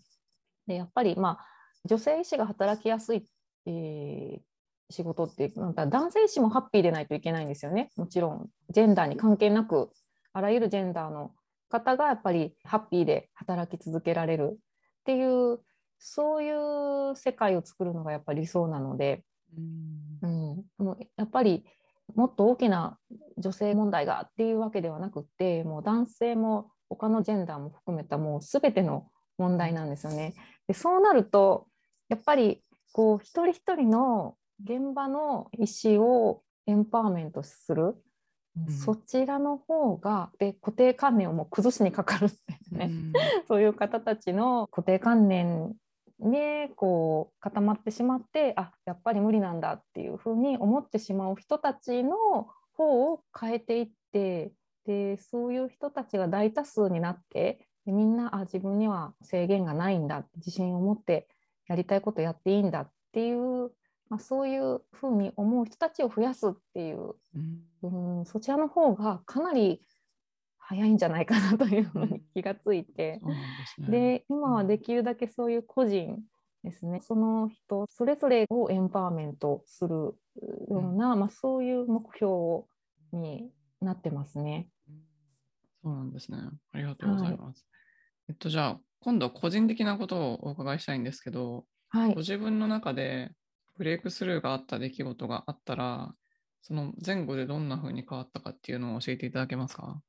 [0.67, 1.47] でやっぱりまあ
[1.85, 3.27] 女性医師が働きやすい、
[3.67, 4.43] えー
[4.91, 7.91] 仕事ってなんか男性医師もハッピーでないといけないんですよね。
[7.97, 8.51] もちろん。
[8.69, 9.91] ジェンダーに関係なく
[10.35, 11.33] あらゆるジェンダーの
[11.73, 14.57] 方がやっぱりハッピーで働き続けられるっ
[15.05, 15.59] ていう
[15.99, 19.25] そういう世界を作るのがやっぱり理想なので、
[20.23, 21.65] うん、もうやっぱり
[22.15, 22.99] もっと大きな
[23.39, 29.07] 女性問題がっていうわけではなくってもう男性も他のジェンダーも含めたもう全ての
[29.39, 30.35] 問題なんですよね。
[30.69, 31.67] でそうなると
[32.11, 35.65] やっぱりこう一人一人の現場の意
[35.97, 37.97] 思をエンパワーメントする、
[38.57, 42.37] うん、そちらの方がで固定観念をもう崩しにかかるって
[42.71, 43.13] ね、うん、
[43.49, 45.75] そういう方たちの固定観念
[46.19, 52.17] にこう固まってしまってあやっぱり無理なんだっていうふうに思ってしまう人たちの
[52.77, 54.53] 方を変えていって
[54.87, 61.27] でそういう人たちが大多数になってでみんなあ自分には制限がないんだ自信を持って
[61.69, 63.71] やりたいことやっていいんだっていう、
[64.13, 67.15] まあ、そういうふうに思う人たちを増やすっていう、
[67.83, 69.81] うん、うんそちらの方がかなり
[70.59, 73.21] 早いんじゃないかなというのに気がついて、
[73.79, 76.19] うん、で、ね、今はできるだけそういう個人
[76.63, 77.01] ですね。
[77.01, 80.15] その人それぞれをエンパワーメントするよ
[80.69, 82.65] うな、うん、まあ、そういう目標
[83.15, 83.49] に
[83.81, 84.69] なってますね。
[85.83, 86.37] そうなんですね。
[86.73, 87.39] ありがとうございます。
[87.39, 87.55] はい、
[88.29, 93.33] えっと、じゃあ、今度は個人的なことをお伺いしたいんですけど、はい、ご自分の中で
[93.83, 96.15] ブレイクスルーがあった出来事があったら、
[96.61, 100.01] その前後でどんな風に変わったかっていうのを教えていただけますか？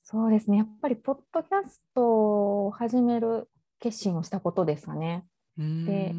[0.00, 0.58] そうですね。
[0.58, 3.50] やっぱり、ポッドキャストを始める
[3.80, 5.24] 決心をしたことですかね。
[5.56, 6.14] で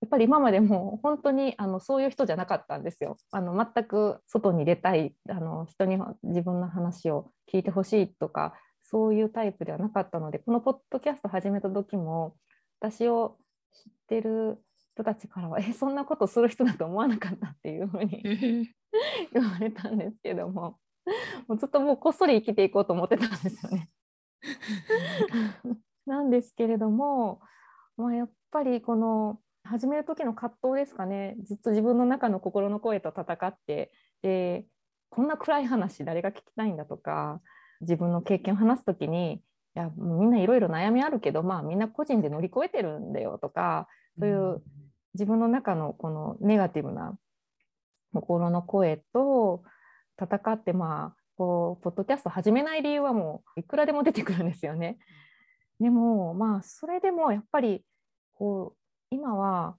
[0.00, 3.16] やっぱり今までも本当にあのそういう人じゃなかったんですよ。
[3.32, 12.36] あの全く外に出たいあの人に自分の話を聞いてほしいとかそういうタイプではなかったのでこのポッドキャスト始めた時も
[12.80, 13.36] 私を
[13.72, 14.62] 知ってる
[15.00, 18.22] 人たちからは「えそんなことする人だと思わなかった」っていうふうに
[19.32, 20.78] 言われたんですけども。
[21.48, 23.88] もうずっともうこっそり生きていこうと思ってたんですよね。
[26.06, 27.40] なんですけれども、
[27.96, 31.36] まあ、やっぱりこの始める時の葛藤ですかね。
[31.42, 34.66] ずっと自分の中の心の声と戦ってで
[35.08, 37.40] こんな暗い話誰が聞きたいんだとか
[37.80, 39.42] 自分の経験を話す時に
[39.76, 44.62] いやみんないろいろ悩みあるけど、まあ、みんな個人で乗り越えてるんだよとかそういう
[45.14, 47.16] 自分の中のこのネガティブな
[48.12, 49.62] 心の声と
[50.20, 54.98] 戦ってまあこうポッドキャスト始めない理由はもういくらでも出てくるんですよね。
[55.80, 57.82] でもまあそれでもやっぱり
[58.34, 58.74] こ
[59.10, 59.76] う今はやっ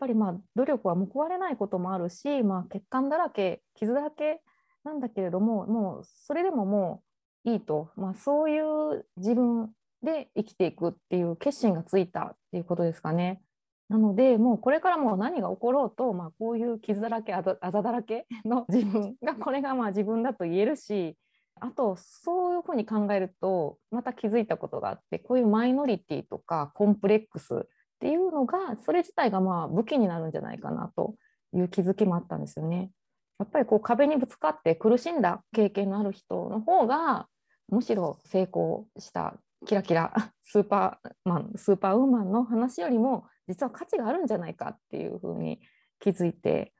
[0.00, 4.40] ぱりまあ努力は報われないこともあるし、まあ、血管だらけ傷だらけ
[4.84, 7.02] なんだけれどももうそれでもも
[7.44, 9.70] ういいと、まあ、そういう自分
[10.02, 13.42] で生きていくっていう決心がついたっていうことですかね。
[13.88, 21.16] なのでもうこれからもう何が起ころうと、まあ、こういう傷だらけあざだらけの自分がこれがまあ自分だと言えるし
[21.60, 27.58] あとそういうふうに考えるとまた気づいたことがあってこういうマイノリティとかコンプレックスっ
[28.00, 31.14] ていうのがそれ自体がまあ武器になるんじゃないかなと
[31.54, 32.90] いう気づきもあったんですよね。
[33.38, 37.26] やっぱりこう壁にぶつかって苦しんだ経験のある人の方が
[37.68, 39.34] むしろ成功した
[39.66, 45.60] キラキラスーパーマンスーパーウーマンの話よりも実は価値があるんじゃないかっていうふうに
[46.00, 46.72] 気づいて。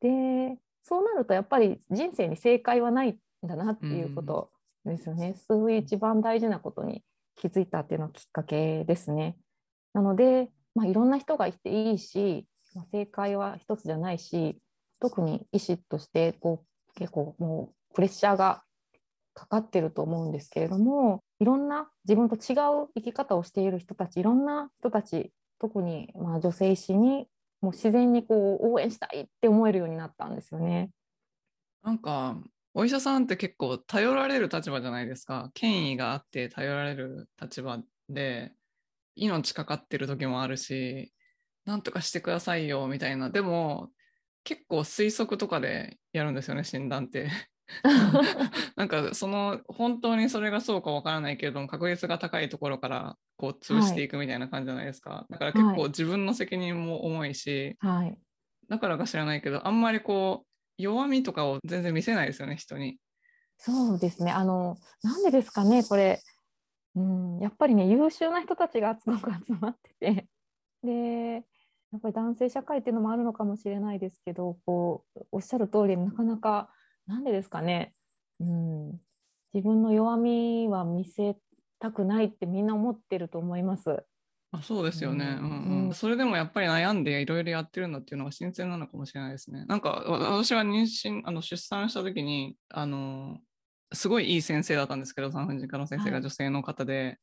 [0.00, 4.50] でそうなるとやっぱり人生に正解はないんだなっていうこと
[4.84, 7.02] ですよね、そういう一番大事なことに
[7.34, 9.36] 気づいたっていうのがきっかけですね。
[9.92, 14.58] なので、まあ、いろんな人がいていいし、まあ、正解は一つじゃないし
[15.00, 18.62] 特に医師としてこう結構もうプレッシャーが
[19.32, 27.28] かかってると思うんですけれどもいろんな自分と違う生き方をしている人たちいろんな人たち特にまあ女性医師に
[27.60, 30.90] もう自然にこう応援したいって思えるようになったんですよね。
[31.82, 32.38] なんか
[32.74, 35.50] お医者さんって結構頼られる立場じゃないですか。
[35.54, 38.52] 権威があって頼られる立場で
[39.14, 41.12] 命かかってる時もあるし
[41.64, 43.30] なんとかしてくださいよみたいな。
[43.30, 43.90] でも
[44.44, 47.30] 結構推測とかでやるんですよね診断って。
[48.76, 58.16] なんかその本当にそれがそうかわからないけれども確率が高いところからこう潰していくみたいな感じじゃないですか、はい、だから結構自分の責任も重いし、はい、
[58.68, 62.98] だからか知らないけどあんまりこう弱みとかを全然見せないですよね人に。
[63.58, 64.30] そうですね。
[64.30, 66.20] あのなんでですかねこれ。
[66.94, 70.28] うん、やっぱりね優秀な人たちがすごく集まってて。
[70.82, 71.44] で
[71.92, 76.68] やっぱり男性社会っていうのもあるのかもしれないですけどこうおっしゃる通りなかなか
[77.06, 77.94] なんでですかね、
[78.40, 79.00] うん、
[79.54, 81.36] 自分の弱みは見せ
[81.78, 84.04] たくないってみんな思ってると思います。
[84.52, 85.86] あそうですよね、ううんん。
[85.86, 89.64] うん、それでもやっぱり悩んでいろいろやってるんだっていうのが新鮮なのかもしれないですね。
[89.66, 93.38] なんかわ私は妊娠あの出産した時にあの
[93.92, 96.12] すごいいい先生だったんですけど産婦人科の先生はい。
[96.12, 97.18] が女性の方で、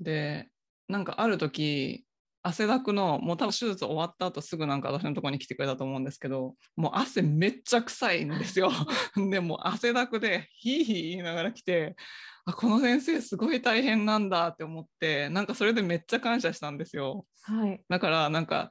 [0.00, 0.48] で
[0.88, 2.05] なんかある時
[2.46, 8.70] 汗だくのもう多分手術終わった後すぐなんか私のところに来てくれたと思うんですけどもう汗めっちゃ臭いんですよ。
[9.30, 11.96] でもう汗だくでヒーヒー言いながら来て
[12.44, 17.26] あこの先生すごい大変なんだって思ってなんかそれでめっちゃ感謝したんですよ。
[17.42, 17.82] はい。
[17.88, 18.70] だからなんか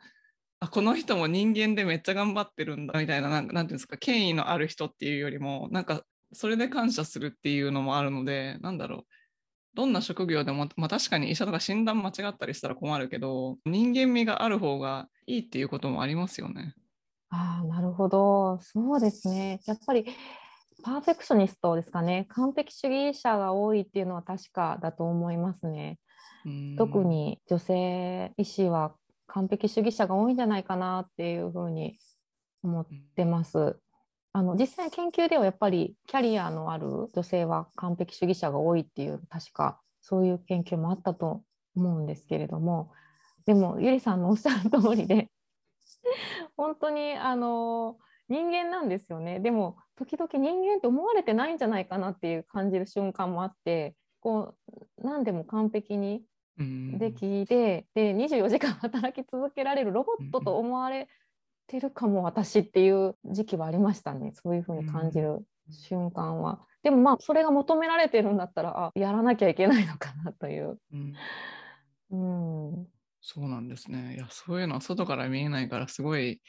[0.62, 9.15] あこの人も人間でめっちゃ頑張ってるんだみたいななんかなんていうんですか権威のある人っていうよりもなんかそれで感謝するっていうのもあるのでなんだろう
[9.76, 16.74] どんな職業でも、まあ、確かに医者とか診断間違ったりしたら困るけど人間味がある方がいいっていうこともありますよね。
[17.30, 18.60] ああ、なるほど。
[18.62, 19.60] そうですね。
[19.66, 20.06] やっぱり
[20.84, 22.26] パーフェクショニストですかね。
[22.30, 26.00] 完璧主義者が多いっていうのは確かだと思いますね。
[26.46, 28.96] うん特に女性医師は
[29.28, 31.98] 完璧主義者が多いんじゃないかなっていうふうに
[32.64, 33.80] 思ってます。
[34.36, 41.42] あの実際研究ではやっぱりキャリアのある女性は完璧主義者が多いっていう確かそういう研究もあったと
[41.74, 42.92] 思うんですけれども
[43.46, 45.30] でもゆりさんのおっしゃる通りで
[46.58, 49.40] 本当にあの人間なんですよね。
[49.40, 56.26] でも時々人間って思われてないんじゃないかなっていう感じる瞬間もあってこう何でも完璧に
[56.58, 56.98] うん。
[56.98, 61.08] できて、で24時間働き続けられるロボットと思われ
[61.68, 66.60] てるかも私っていう時期はありましたねそういうふうに感じる瞬間は。
[66.84, 70.80] でもまあそれが求められてるんだったらあやらなきゃいけないのかなという。
[70.94, 71.14] うん
[72.12, 72.88] うん、
[73.22, 74.16] そうなんですね。
[74.16, 76.42] いや、そういうのは外から見えないから、すごい、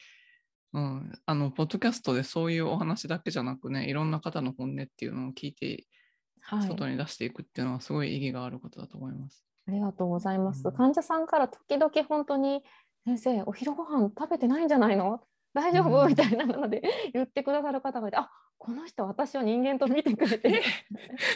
[0.73, 5.85] うん、あの、ポッドキャストでそういうお話だけじゃなくね、いろんな方の本音っていうのを聞いて、
[6.41, 9.43] はい、外に出していくっていうのは、すごい意義があることだと思います。
[9.67, 10.67] ありがとうございます。
[10.67, 12.63] うん患者さんから時々本当に
[13.07, 15.21] 先生お昼ご飯食べてないんじゃないの？
[15.53, 16.07] 大丈夫、うん。
[16.09, 16.81] みたいなので
[17.13, 20.61] 言ってくださる方がいてあこの人私を人間と見てくれてる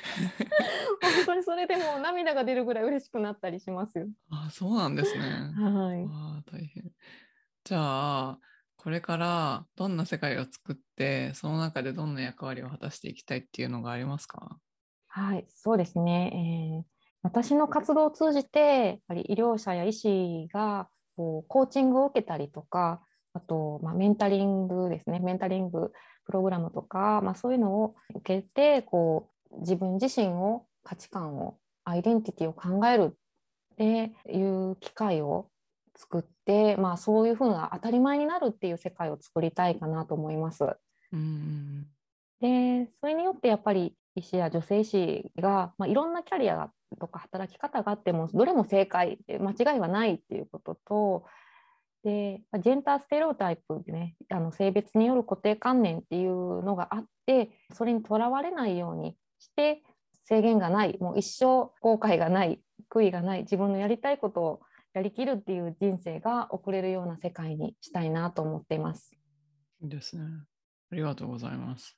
[1.02, 4.08] 本当にそれでもう涙が出るぐらい嬉しくなったりしますよ。
[4.32, 5.22] あ、そうなんですね。
[5.24, 6.92] はい、ああ、大変。
[7.64, 7.80] じゃ
[8.32, 8.40] あ、
[8.76, 14.60] これからどんな世界を作って、その中でどんな役割を果たしていきたいっていうのがありますか？
[15.08, 16.92] はい、そうですね、えー
[17.24, 23.02] 私の活動を通じてやっぱり医療者や医師がこうコーチングを受けたりとか
[23.34, 25.92] あと、まあ、メンタリングですねメンタリング
[26.26, 33.18] プログラムとか、まあ、そういうのを受けてこう自分自身を価値観をアイデンティティを考える
[33.74, 35.50] っていう機会を
[35.96, 40.66] 作って、まあ、そういうふうな当たり前になるっていう世界を作りたいかなと思います。
[41.12, 41.88] うん。
[42.40, 51.26] でそれによってやっぱり医師や女性医師が、まあ、いろんなキャリアとか働き方があってもどれも正解で間違いはないっていうことと
[52.04, 59.84] でジェンダーステレオタイプでねあの性別による固定観念っていうのがあってそれにとらわれないようにして
[60.24, 64.62] 制限がないもう一生後悔がない悔いがない自分のやりたいことを
[64.94, 69.16] やりきるっていう人生が送れるような世界にしたいなと思っています。
[69.82, 70.24] いいですね。
[70.92, 71.98] ありがとうございます。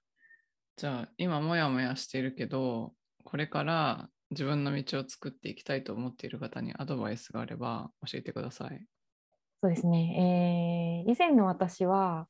[0.77, 8.85] じゃあ、今もやもやしているけど、これから自分の道を作っていきたいと思っている方にアドバイスがあれば教えてください。
[9.61, 12.27] そうですね、えー以前の私は、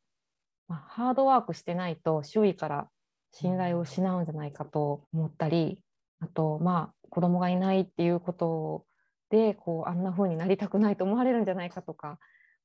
[0.67, 2.89] まあ、ハードワークしてないと周囲から
[3.31, 5.83] 信頼を失うんじゃないかと思ったり
[6.19, 8.85] あとまあ子供がいないっていうこと
[9.29, 12.19] でこうあんな風になりたくないと思われるんじゃないかとか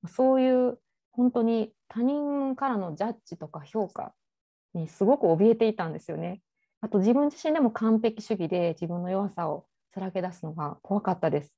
[0.06, 0.78] そういう
[1.12, 4.14] 本当に他人からのジャッジとか評価
[4.74, 6.40] にすごく怯えていたんですよね。
[6.80, 11.54] あと自分自身でも完璧主義で自分の弱さをさらけ出すのが怖かったです。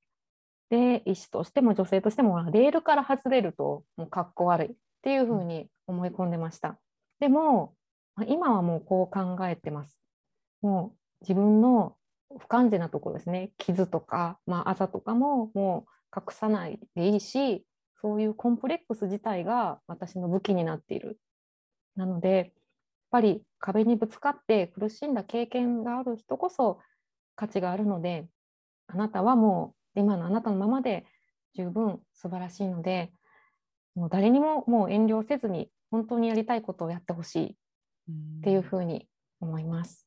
[0.70, 6.78] で医師としても女性としてもレールから外れるともうかっこ悪いっていうふうに思い込んでました。
[7.18, 7.74] でも
[8.28, 9.98] 今はもうこう考えてます。
[10.62, 11.96] もう自分の
[12.38, 17.64] 不完全なところですね傷とか、まあ、あざとかももう隠さないでいいし
[18.00, 21.18] そういうコンプレックス自体が私の武器になっている。
[21.96, 22.46] なのでやっ
[23.10, 26.80] ぱり壁にぶつかって苦しんだ経験がある人こそ
[27.36, 28.26] 価値があるので
[28.86, 31.06] あなたはもう今のあなたのままで
[31.54, 33.12] 十分素晴らしいので
[33.94, 37.56] もう誰にももう遠慮せずに本当にやりたいことをやってほしい
[38.40, 39.08] っていうふうに
[39.40, 40.06] 思います。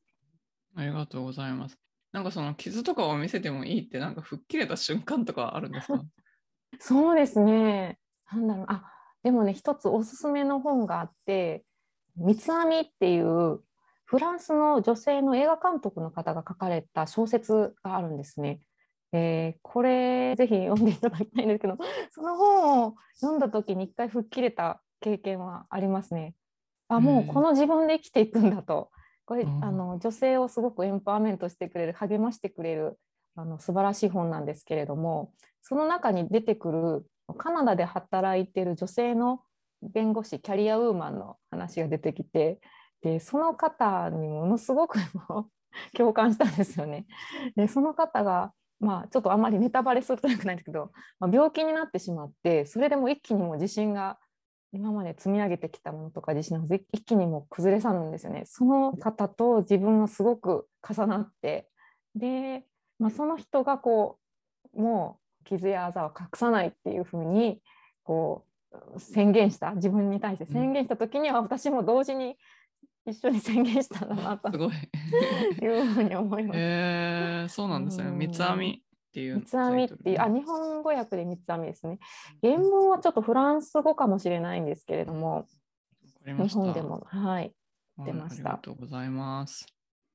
[0.76, 1.78] ありがとうございます。
[2.12, 6.02] なんかその傷とかを見せてもいいってなんか吹っ切れた瞬間とかあるんですか？
[6.80, 7.98] そうですね。
[8.32, 8.66] なんだろう。
[8.68, 8.90] あ、
[9.22, 11.64] でもね、一つおすすめの本があって、
[12.16, 13.60] 三つ編みっていう
[14.04, 18.60] フランスの女性の映画監督の方が書かれた小説があるんですね。
[19.12, 21.76] えー、これぜひ読んでいただきたいんですけど
[22.10, 26.34] その本を読んだ時に一回吹っ切れた経験はありますね。
[26.88, 28.90] あもうこの自分で生きていくんだと
[29.24, 32.98] これ、うん、あの女性をすごくエンパワーメントしてくれる励ましてくれる
[33.36, 37.06] あの素晴らしい本なんですけれどもその中に出てくる
[37.38, 39.40] カナダで働いている女性の
[39.92, 42.60] 弁護士キャリアウーマンの話が出てきて
[43.02, 44.98] でその方にものすごく
[45.96, 47.06] 共感したんですよね。
[47.56, 54.18] でその方がまあ、ちょっとあんまりネタバレするとよくないんですけど、まあ、病気になってしまってそれでも一気にもう自信が
[54.72, 58.42] 今まで積み上げてきたものとか自信が一気にも崩れ去るんですよね。
[58.44, 61.68] その方と自分はすごく重なって
[62.16, 62.64] で、
[62.98, 64.18] まあ、その人がこ
[64.74, 67.60] うもう傷やあざを隠さないっていうふうに
[68.02, 68.53] こう
[68.98, 72.36] 宣言した自分に対して宣言した時には私も同時に
[73.06, 74.72] 一緒に宣言したんだなとすごい
[75.62, 76.58] いうふうに思います。
[76.58, 78.10] えー、そうなんですね。
[78.10, 79.34] 三つ編みっていう。
[79.36, 81.98] 三つ編みっていう、あ、日本語訳で三つ編みですね。
[82.42, 85.46] 原文はちょっとフランス語かもしれないんですけれども、
[86.24, 87.52] 日本でも、はい、
[87.98, 88.48] 出ました。
[88.48, 89.66] ありがとうございます。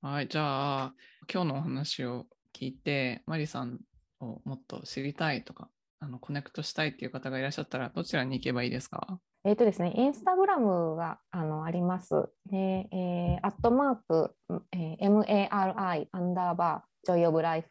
[0.01, 0.93] はい、じゃあ、
[1.32, 3.80] 今日のお話を聞いて、マリさん
[4.20, 5.70] をもっと知りたいとか、
[6.00, 9.20] あのコネクトしたいっていう方がいらっしゃったら、どちらに行けばいいですか？
[9.43, 12.30] えっ、とですね、インスタグラムがあのあります。
[12.50, 14.36] で、えー、アットマーク、
[14.72, 17.70] えー、MARI アンダーバー Joy of Life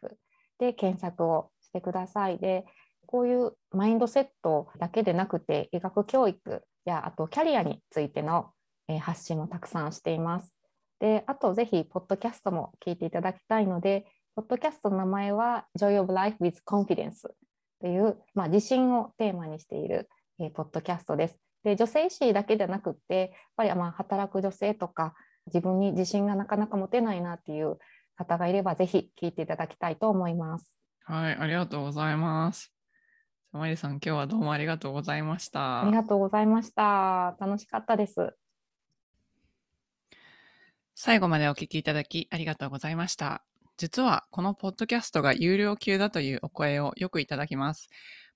[0.59, 2.39] で検索をしてください。
[2.39, 2.64] で、
[3.07, 8.51] こういうマインドセットだけでなくて、医学教育やあとキャリアについての、
[8.89, 10.55] えー、発信もたくさんしています。
[11.01, 17.29] で、あとぜひ、ポッドキャストも聞いていただきたいので、ポッドキャストの名前は Joy of Life with Confidence
[17.81, 20.09] という、まあ、自信をテーマにしている、
[20.41, 21.39] えー、ポッドキャストです。
[21.64, 25.14] で女性医師だけじゃなくってやっぱりまあ働く女性とか
[25.47, 27.79] 自分に自信がなかなか持てないなっていう
[28.16, 30.79] 方がいればぜひ聞いていただきたいと思います。
[31.05, 32.72] はい、ありがとうございます。
[33.53, 35.83] マリさん、今日はどうもありがとうございました。
[35.83, 37.35] ありがとうございました。
[37.41, 38.37] 楽しかったです。
[40.95, 43.43] 最後までお聞きいただきありがとうございました。
[43.79, 47.89] 実はこのポッドキャストが有料級だというお声をよくいただきます。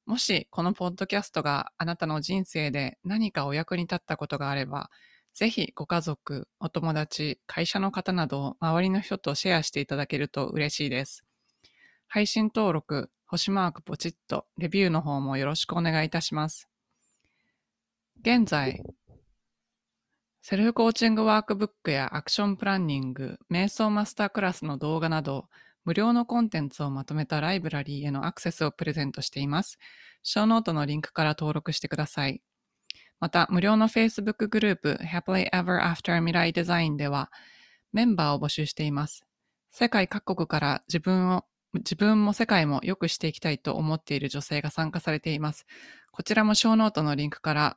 [0.07, 4.88] もしこのポッドキャストがあなたの人生で何かお役に立ったことがあれば、
[5.34, 11.24] ぜひご家族、お友達、会社の方など周りの人とシェアしていただけると嬉しいです。
[12.07, 16.68] 配信登録、星マークポチッと、レビューの方もよろしくお願いいたします。
[18.20, 18.80] 現在、
[20.45, 25.47] セルフコーチングワークブックやアクションプランニング、瞑想マスタークラスの動画など、
[25.84, 29.78] 無料のコンテンツをまとめたライブラリーへのアクセスをプレゼントしています。
[30.24, 32.43] ショーノートのリンクから登録してください。
[33.20, 37.30] また、無料の Facebook グループ Happily Ever After 未来デザインでは
[37.93, 39.24] メンバーを募集しています。
[39.70, 45.66] 世界各国から自分を自分も世界も良くしていきたいと思っている女性が参加されています。
[46.11, 47.76] こちらもショーノートのリンクから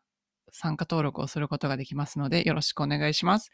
[0.56, 3.52] 参加登録をすることができますのでよろしくお願いします。